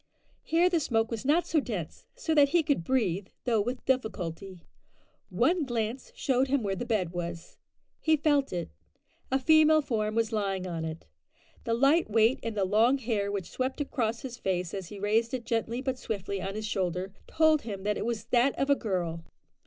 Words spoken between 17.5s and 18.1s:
him that it